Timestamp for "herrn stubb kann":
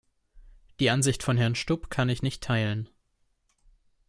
1.37-2.09